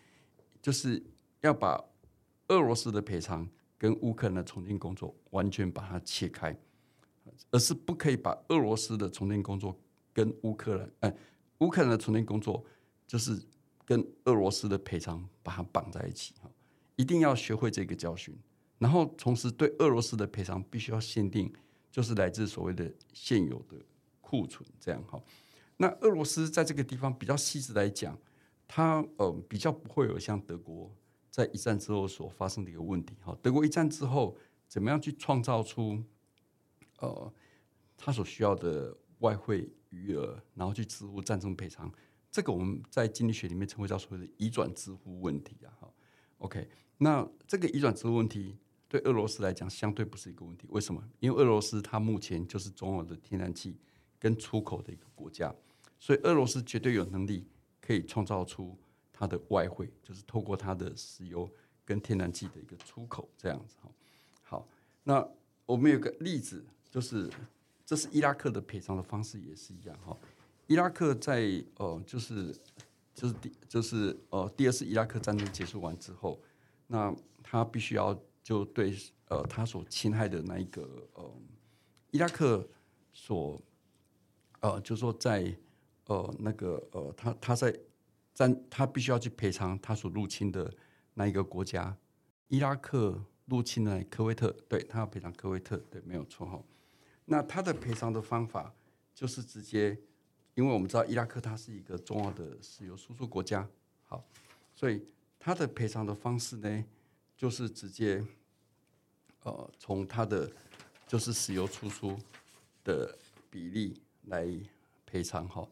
[0.61, 1.01] 就是。
[1.45, 1.79] 要把
[2.49, 3.47] 俄罗斯的赔偿
[3.77, 6.59] 跟乌克兰的重建工作完全把它切开，
[7.51, 9.79] 而是不可以把俄罗斯的重建工作
[10.15, 11.17] 跟乌克兰，哎，
[11.59, 12.65] 乌克兰的重建工作
[13.07, 13.39] 就是
[13.85, 16.51] 跟俄罗斯的赔偿把它绑在一起哈，
[16.97, 18.35] 一定要学会这个教训，
[18.85, 21.51] 然后同时对俄罗斯的赔偿必须要限定，
[21.91, 23.83] 就是来自所谓的现有的
[24.21, 25.19] 库存这样哈。
[25.79, 28.19] 那俄罗斯在这个地方比较细致来讲，
[28.69, 30.95] 它呃比较不会有像德国
[31.31, 33.35] 在一战之后所发生的一个问题哈。
[33.41, 34.37] 德国一战之后
[34.69, 36.05] 怎么样去创造出
[36.99, 37.33] 呃
[37.97, 41.91] 他所需要的外汇余额，然后去支付战争赔偿？
[42.31, 45.73] 这个我们在经济学里面称为叫所谓的移转支付问题啊。
[45.81, 45.91] 哈
[46.37, 46.69] ，OK，
[46.99, 48.59] 那这个移转支付问题
[48.95, 51.03] 对俄罗斯来讲相对不是一个问题，为什么？
[51.19, 53.77] 因为俄罗斯它目前就是重要的天然气
[54.21, 55.53] 跟出口的一个国家。
[55.99, 57.45] 所以俄罗斯绝对有能力
[57.81, 58.79] 可以创造出
[59.13, 61.51] 它的外汇，就是透过它的石油
[61.85, 63.91] 跟天然气的一个出口这样子哈。
[64.45, 64.69] 好，
[65.03, 65.29] 那
[65.67, 67.29] 我们有个例子，就是
[67.85, 70.17] 这是伊拉克的赔偿的方式也是一样哈。
[70.69, 72.55] 伊拉克在呃就是
[73.13, 76.41] 就是第就是呃第二次伊拉克战争结束完之后，
[76.87, 80.83] 那他必须要就对呃他所侵害的那一个
[81.15, 81.35] 呃
[82.13, 82.65] 伊拉克
[83.13, 83.61] 所
[84.61, 85.53] 呃就说在
[86.07, 87.75] 呃，那个呃，他他在
[88.35, 90.71] 战，他必须要去赔偿他所入侵的
[91.15, 91.97] 那一个国家，
[92.49, 96.63] 伊拉克入侵了科威特，对他要赔偿科威特，对，没有错哈。
[97.25, 98.75] 那他的赔偿的方法
[99.15, 99.99] 就是直接，
[100.55, 103.67] 因为我们知道伊拉克它是一个重要的石油输出国家，
[104.05, 104.23] 好，
[104.75, 105.03] 所以
[105.39, 106.85] 他的赔偿的方式呢，
[107.37, 108.25] 就是直接
[109.43, 110.51] 呃，从他的
[111.07, 112.19] 就是石油输出
[112.83, 113.17] 的
[113.51, 114.49] 比例来
[115.05, 115.69] 赔偿哈。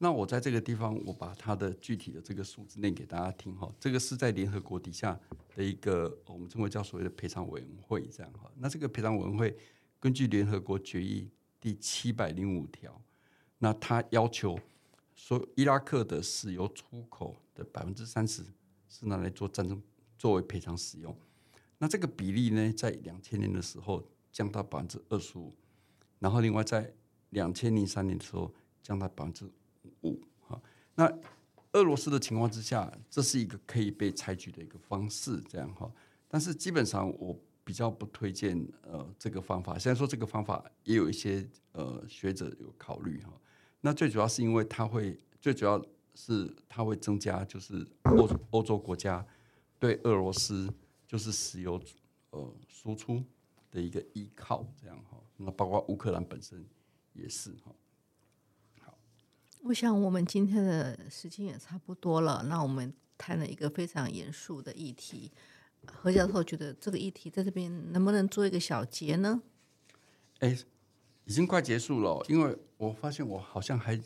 [0.00, 3.68] 那我在这个地方，我把它的具体的这个数字念给大家听哈。
[3.80, 5.18] 这个是在联合国底下
[5.56, 8.48] 的一个我们称为叫所谓的赔偿委员会这样哈。
[8.56, 9.56] 那这个赔偿委员会
[9.98, 11.28] 根据联合国决议
[11.60, 13.02] 第七百零五条，
[13.58, 14.56] 那他要求
[15.16, 18.44] 说伊拉克的石油出口的百分之三十
[18.88, 19.82] 是拿来做战争
[20.18, 21.16] 作为赔偿使用。
[21.78, 25.54] 那这个比例呢，在两千年的时候降到百分之二十五，
[26.18, 26.92] 然后另外在
[27.30, 28.52] 两千零三年的时候
[28.82, 29.50] 降到百分之。
[30.02, 30.60] 五哈，
[30.96, 31.10] 那
[31.72, 35.90] 俄罗斯的情况之下，这是一个可以被采取的一个方式，这样哈。
[36.28, 39.78] 但是基本上我比较不推荐呃这个方法。
[39.78, 43.32] 虽然说这个方法也有一些呃学者有考虑哈。
[43.80, 45.82] 那最主要是因为它会，最主要
[46.14, 49.24] 是它会增加就是欧欧洲国家
[49.78, 50.72] 对俄罗斯
[51.06, 51.80] 就是石油
[52.30, 53.22] 呃输出
[53.70, 55.18] 的一个依靠，这样哈。
[55.36, 56.64] 那包括乌克兰本身
[57.12, 57.72] 也是哈。
[59.62, 62.44] 我想我们今天的时间也差不多了。
[62.48, 65.32] 那我们谈了一个非常严肃的议题，
[65.84, 69.42] 何教授觉得这个议题在这边能不能做一个小结呢？
[70.38, 70.56] 哎，
[71.24, 74.00] 已经快结束了，因为我发现我好像还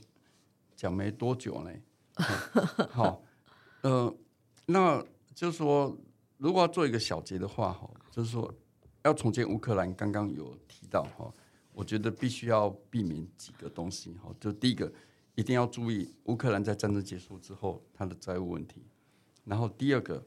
[0.75, 1.71] 讲没多久呢。
[2.91, 3.23] 好，
[3.83, 4.13] 呃，
[4.67, 5.05] 那
[5.35, 5.97] 就是说，
[6.39, 8.53] 如果要做一个小结的话，哈，就是说
[9.05, 11.33] 要重建乌克兰，刚刚有提到哈，
[11.73, 14.93] 我觉得必须要避免几个东西，哈，就第一个。
[15.35, 18.83] 一定要注意乌克兰在战争结束之后它的债务问题，
[19.47, 20.23] 然后第二个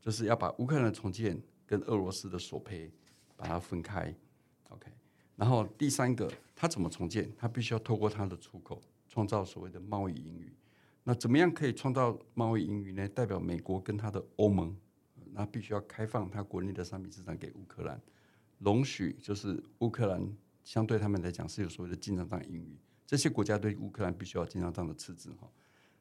[0.00, 2.92] 就是要把乌克兰重建跟俄罗斯的索赔
[3.36, 4.12] 把它分开
[4.70, 4.90] ，OK，
[5.36, 7.32] 然后第三个它怎么重建？
[7.38, 10.52] 它必须要透过它的出口创造所谓的贸易盈余。
[11.08, 13.08] 那怎么样可以创造贸易盈余呢？
[13.08, 14.76] 代表美国跟它的欧盟，
[15.32, 17.98] 那必须要开放它国内的商品市场给乌克兰，
[18.58, 20.30] 容许就是乌克兰
[20.62, 22.76] 相对他们来讲是有所谓的经常账盈余。
[23.06, 25.50] 这些国家对乌克兰必须要经常这样的赤字哈，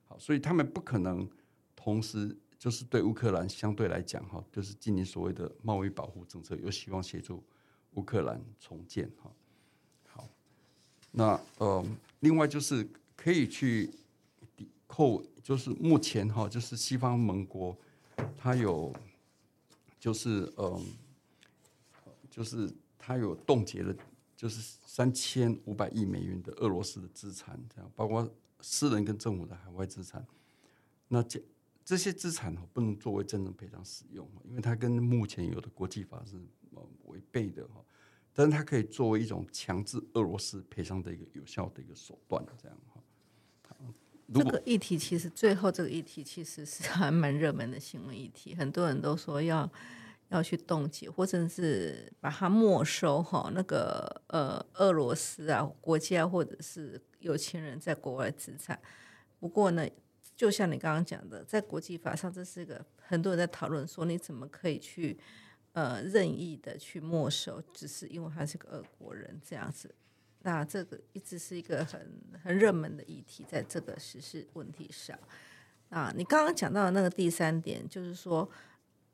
[0.10, 1.26] 好，所以他们不可能
[1.74, 7.41] 同时就是对乌克兰相对来讲哈，就是进行所谓的贸易保护政策，又希望协助
[7.93, 9.32] 乌克兰重建哈。
[10.10, 10.28] 好，
[11.12, 11.86] 那呃，
[12.20, 13.89] 另外就是可以去
[14.88, 17.78] 扣，就是目前哈，就是西方盟国
[18.36, 18.91] 它有
[19.99, 20.84] 就是嗯，
[22.30, 23.95] 就是它有冻结了。
[24.38, 30.24] 就是三千五百亿美元的俄罗斯的资产，这样包括私人跟政府的海外资产。
[31.07, 31.41] 那这
[31.84, 36.36] 这些资产不能作为真正赔偿使用，因为它跟目前有的国际法是
[36.76, 37.84] 呃违背的哈。
[38.32, 43.01] 但是它可以作为一种强制俄罗斯赔偿的一个有效的一个手段，这样哈。
[44.34, 49.69] 这个议题其实最后这个议题其实是还蛮热门的新闻议题，很多人都说要。
[50.30, 58.78] 要去冻结，或者是把它没收哈，那个呃，俄罗斯啊国家或者是有钱人在国外资产。
[59.39, 59.88] 不过呢，
[60.36, 65.17] 就像你刚刚讲的，在国际法上，这是一个很多人在讨论说，你怎么可以去
[65.71, 69.95] 呃任意的去没收，只是因为他是个俄国人这样子。
[70.48, 72.00] 那这个一直是一个很
[72.41, 75.20] 很热门的议题，在这个时事问题上。
[75.89, 78.50] 啊，你刚刚讲到的那个第三点，就是说。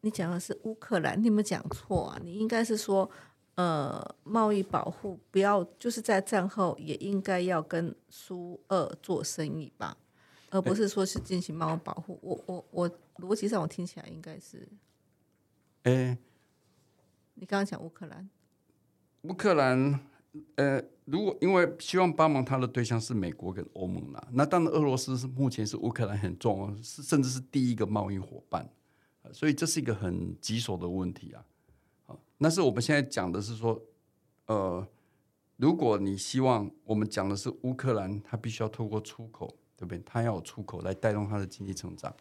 [0.06, 2.20] 你讲的是乌克兰，你有没有讲错啊？
[2.22, 3.10] 你应该是说
[3.56, 9.98] 呃贸易保护，不要就是在战后也应该要跟苏俄做生意吧，
[10.50, 12.20] 而不是说是进行贸易保护。
[12.22, 14.68] 我我我逻辑上我听起来应该是，
[15.84, 16.18] 哎，
[17.36, 18.30] 你刚刚讲乌克兰，
[19.22, 20.02] 乌克兰，
[20.56, 28.68] 呃，如果因为希望帮忙他的对象是美国跟欧盟啦，那当然俄罗斯是目前是乌克兰很重要，是甚至是第一个贸易伙伴，
[29.32, 31.46] 所以这是一个很棘手的问题啊。
[32.06, 33.80] 好，但是我们现在讲的是说，
[34.48, 34.88] 呃，
[35.58, 40.02] 如果你希望我们讲的是乌克兰，它必须要透过出口，对不对？
[40.04, 42.12] 它要有出口来带动它的经济成长。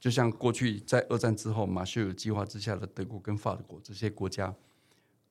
[0.00, 4.54] 就像过去在二战之后马歇尔计划之下的德国跟法国这些国家，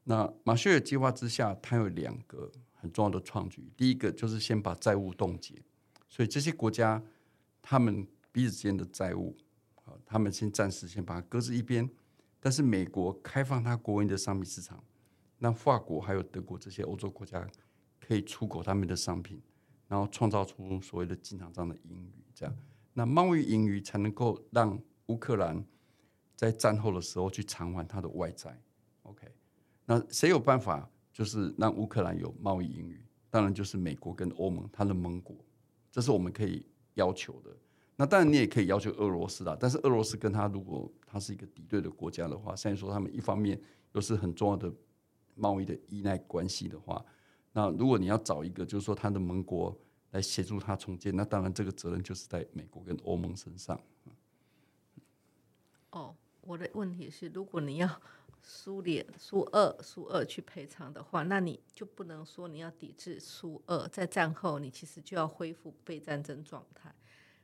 [0.10, 3.70] 那马歇尔计划之下，它有两个很重要的创举。
[3.76, 5.62] 第一个就是先把债务冻结，
[6.08, 7.04] 所以这些国家
[7.62, 9.36] 他们彼此之间的债务，
[9.84, 11.90] 啊，他们先暂时先把它搁置一边。
[12.40, 14.82] 但是美国开放它国营的商品市场，
[15.40, 17.46] 让法国还有德国这些欧洲国家
[18.00, 19.42] 可以出口他们的商品，
[19.90, 22.56] 然后创造出所谓的经常账的盈余，这样，
[22.94, 25.66] 那贸易盈余才能够让乌克兰
[26.34, 28.58] 在战后的时候去偿还它的外债。
[29.04, 29.28] OK，
[29.90, 33.02] 那谁有办法就是让乌克兰有贸易盈余？
[33.30, 35.36] 当然就是美国跟欧盟，它的盟国，
[35.92, 36.66] 这是我们可以
[36.96, 37.50] 要求的。
[37.96, 43.60] 那当然你也可以要求俄罗斯啦，但是俄罗斯跟他如果他是一个敌对的国家的话，虽然说他们一方面
[43.94, 44.72] 又是很重要的
[45.36, 47.04] 贸易的依赖关系的话，
[47.54, 49.76] 那如果你要找一个就是说他的盟国
[50.12, 53.80] 来协助他重建，那当然这个责任就是在美国跟欧盟身上。
[55.92, 57.90] 哦，我的问题是，如果你要
[58.42, 66.94] 苏联、苏俄、苏俄去赔偿的话，那你就不能说你要抵制苏俄，在战后你其实就要恢复非战争状态，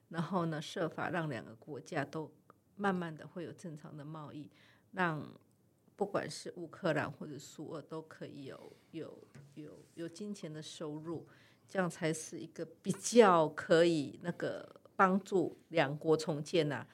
[0.09, 2.31] 然后呢，设法让两个国家都
[2.75, 4.49] 慢慢的会有正常的贸易，
[4.91, 5.27] 让
[5.95, 11.27] 不管是乌克兰或者苏俄都可以有有有有金钱的收入，
[11.69, 16.85] 这样才是一个比较可以那个帮助两国重建呐、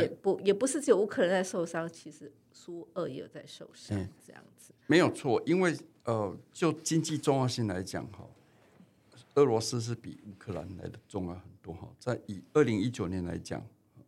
[0.00, 4.72] 也不也不是只有乌克兰在受伤，其实苏俄也有在受伤，嗯这样子。
[4.86, 8.28] 没有错，因为呃，就经济重要性来讲哈，
[9.34, 11.88] 俄罗斯是比乌克兰来的重要很多哈。
[11.98, 13.66] 在以二零一九年来讲，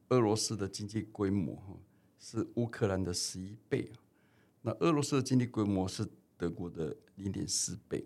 [0.09, 1.75] 俄罗斯的经济规模哈
[2.19, 3.97] 是乌克兰的十一倍啊。
[4.63, 6.07] 那俄罗斯的经济规模是
[6.37, 8.05] 德国的零点四倍，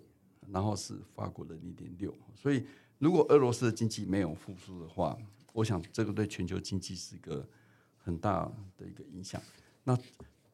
[0.48, 2.14] 然后是法国的零点六。
[2.34, 2.64] 所以，
[2.98, 5.18] 如果俄罗斯的经济没有复苏的话，
[5.52, 7.48] 我想这个对全球经济是一个
[8.02, 9.40] 很大的一个影响。
[9.84, 9.96] 那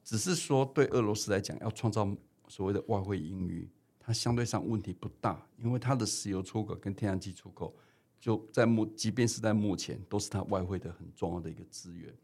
[0.05, 2.09] 只是说对俄罗斯来讲，要创造
[2.49, 3.69] 所谓的外汇盈余，
[3.99, 7.75] 它相对上问题不大，因为它的石油出口跟天然气出口，
[8.21, 12.15] 就在目，即便是在目前，都是它外汇的很重要的一个资源。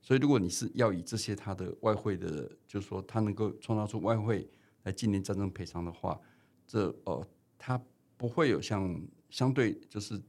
[0.00, 4.48] 所以，如果你是要以这些它的外汇的，就是说它能够创造出外汇
[4.82, 6.20] 来进行战争赔偿的话，
[6.66, 7.24] 这呃，
[7.56, 7.80] 它
[8.16, 10.20] 不会有像相对就是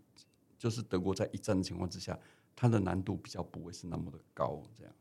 [0.58, 2.18] 就是德国在一战的情况之下，
[2.64, 4.93] 它的难度比较不会是那么的高，这样。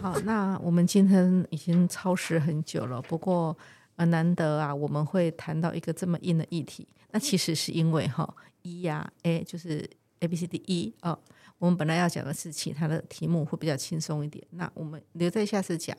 [0.00, 3.54] 好，那我们今天已经超时很久了，不过
[3.96, 6.88] 呃难得啊，我们会谈到一个这么硬的议题。
[7.10, 9.86] 那其实是因为哈一呀 A 就是
[10.20, 11.18] A B C D E 哦，
[11.58, 15.94] 我们本来要讲的是其他的题目会比较轻松一点，那我们留在下次讲。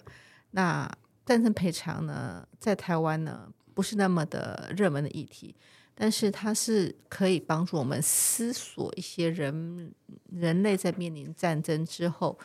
[0.50, 0.92] 那
[1.24, 5.56] 战争赔偿呢，在台湾呢不是那么的热门的议题，
[6.02, 9.94] 但是，它是可以帮助我们思索一些人。
[10.32, 12.40] 人类在面临战争之后，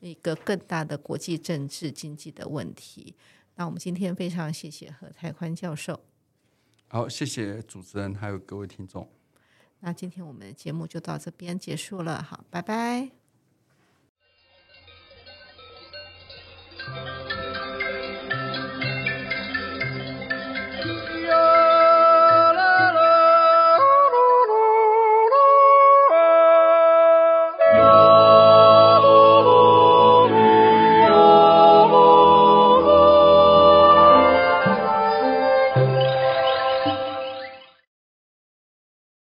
[0.00, 3.14] 一个更大的国际政治经济的问题。
[3.54, 6.00] 那我们今天非常谢谢何泰宽教授，
[6.88, 9.08] 好，谢谢主持人还有各位听众。
[9.80, 12.22] 那今天我们的节目就到这边结束了。
[12.22, 13.10] 好，拜拜。